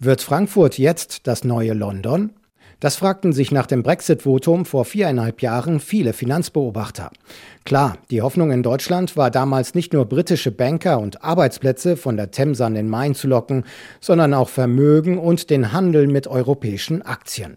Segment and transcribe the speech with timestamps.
[0.00, 2.30] Wird Frankfurt jetzt das neue London?
[2.78, 7.10] Das fragten sich nach dem Brexit-Votum vor viereinhalb Jahren viele Finanzbeobachter.
[7.64, 12.30] Klar, die Hoffnung in Deutschland war damals nicht nur britische Banker und Arbeitsplätze von der
[12.30, 13.64] Themse an den Main zu locken,
[14.00, 17.56] sondern auch Vermögen und den Handel mit europäischen Aktien.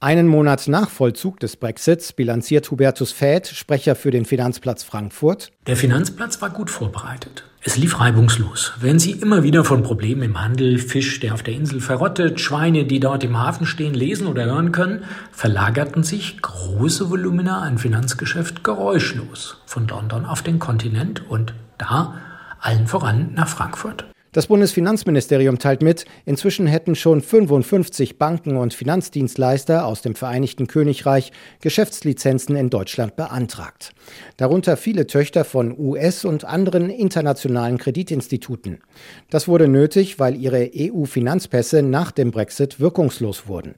[0.00, 5.50] Einen Monat nach Vollzug des Brexits bilanziert Hubertus Fäth, Sprecher für den Finanzplatz Frankfurt.
[5.66, 7.44] Der Finanzplatz war gut vorbereitet.
[7.62, 8.74] Es lief reibungslos.
[8.78, 12.84] Während sie immer wieder von Problemen im Handel, Fisch, der auf der Insel verrottet, Schweine,
[12.84, 18.64] die dort im Hafen stehen, lesen oder hören können, verlagerten sich große Volumina an Finanzgeschäft
[18.64, 22.16] geräuschlos von London auf den Kontinent und da
[22.60, 24.04] allen voran nach Frankfurt.
[24.34, 31.30] Das Bundesfinanzministerium teilt mit, inzwischen hätten schon 55 Banken und Finanzdienstleister aus dem Vereinigten Königreich
[31.60, 33.92] Geschäftslizenzen in Deutschland beantragt.
[34.36, 38.80] Darunter viele Töchter von US- und anderen internationalen Kreditinstituten.
[39.30, 43.76] Das wurde nötig, weil ihre EU-Finanzpässe nach dem Brexit wirkungslos wurden.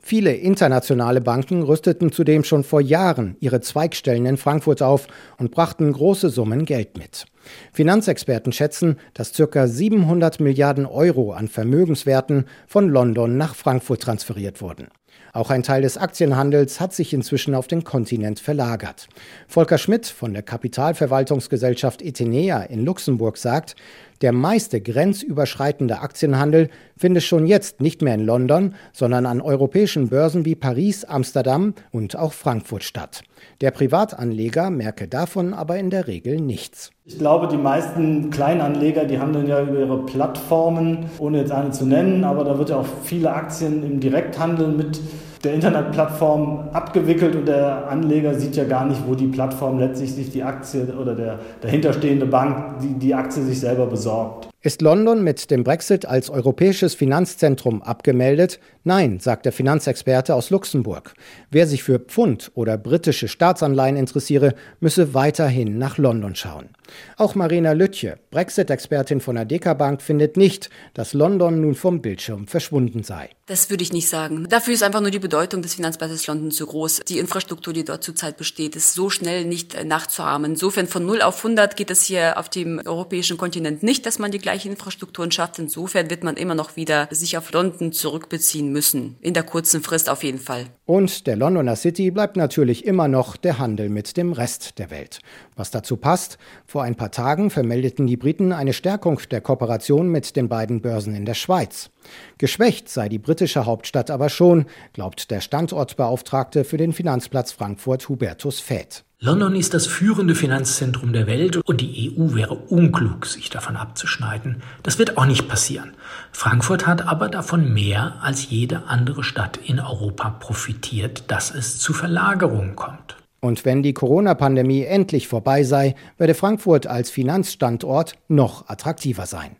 [0.00, 5.06] Viele internationale Banken rüsteten zudem schon vor Jahren ihre Zweigstellen in Frankfurt auf
[5.38, 7.26] und brachten große Summen Geld mit.
[7.72, 9.66] Finanzexperten schätzen, dass ca.
[9.66, 14.88] 700 Milliarden Euro an Vermögenswerten von London nach Frankfurt transferiert wurden.
[15.32, 19.08] Auch ein Teil des Aktienhandels hat sich inzwischen auf den Kontinent verlagert.
[19.48, 23.74] Volker Schmidt von der Kapitalverwaltungsgesellschaft Etenea in Luxemburg sagt,
[24.20, 30.44] der meiste grenzüberschreitende Aktienhandel findet schon jetzt nicht mehr in London, sondern an europäischen Börsen
[30.44, 33.24] wie Paris, Amsterdam und auch Frankfurt statt.
[33.60, 36.90] Der Privatanleger merke davon aber in der Regel nichts.
[37.04, 41.86] Ich glaube, die meisten Kleinanleger, die handeln ja über ihre Plattformen, ohne jetzt eine zu
[41.86, 45.00] nennen, aber da wird ja auch viele Aktien im Direkthandel mit
[45.44, 50.30] der Internetplattform abgewickelt und der Anleger sieht ja gar nicht, wo die Plattform letztlich sich
[50.30, 54.48] die Aktie oder der dahinterstehende Bank die, die Aktie sich selber besorgt.
[54.64, 58.60] Ist London mit dem Brexit als europäisches Finanzzentrum abgemeldet?
[58.82, 61.12] Nein, sagt der Finanzexperte aus Luxemburg.
[61.50, 66.70] Wer sich für Pfund oder britische Staatsanleihen interessiere, müsse weiterhin nach London schauen.
[67.18, 72.46] Auch Marina Lütje, Brexit-Expertin von der DK Bank, findet nicht, dass London nun vom Bildschirm
[72.46, 73.28] verschwunden sei.
[73.46, 74.46] Das würde ich nicht sagen.
[74.48, 77.02] Dafür ist einfach nur die Bedeutung des Finanzplatzes London zu groß.
[77.06, 80.52] Die Infrastruktur, die dort zurzeit besteht, ist so schnell nicht nachzuahmen.
[80.52, 84.30] Insofern von 0 auf 100 geht es hier auf dem europäischen Kontinent nicht, dass man
[84.30, 85.58] die gleiche Infrastrukturen schafft.
[85.58, 89.16] Insofern wird man immer noch wieder sich auf London zurückbeziehen müssen.
[89.20, 90.64] In der kurzen Frist auf jeden Fall.
[90.86, 95.18] Und der Londoner City bleibt natürlich immer noch der Handel mit dem Rest der Welt.
[95.54, 100.34] Was dazu passt, vor ein paar Tagen vermeldeten die Briten eine Stärkung der Kooperation mit
[100.34, 101.90] den beiden Börsen in der Schweiz.
[102.38, 108.60] Geschwächt sei die britische Hauptstadt aber schon, glaubt der Standortbeauftragte für den Finanzplatz Frankfurt Hubertus
[108.60, 109.02] Fäth.
[109.18, 114.62] London ist das führende Finanzzentrum der Welt und die EU wäre unklug, sich davon abzuschneiden.
[114.84, 115.94] Das wird auch nicht passieren.
[116.30, 121.92] Frankfurt hat aber davon mehr als jede andere Stadt in Europa profitiert, dass es zu
[121.92, 123.16] Verlagerungen kommt.
[123.40, 129.56] Und wenn die Corona-Pandemie endlich vorbei sei, werde Frankfurt als Finanzstandort noch attraktiver sein.